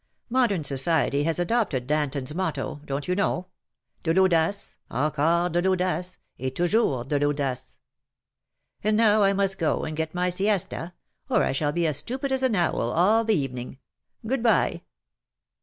[0.31, 3.49] Modern society has adopted Danton^s motto, don^t you know?—
[4.03, 7.77] de Vaudace, encore de Vaudace et tovjours de Vaudace!
[8.83, 10.93] And now I must go and get my siesta^
[11.29, 13.77] or I shall be as stupid as an owl all th evening.
[14.25, 14.81] Good bye.'''